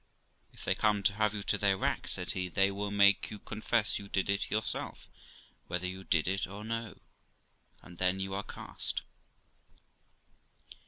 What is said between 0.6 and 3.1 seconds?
they come to have you to the rack'; said he, 'they will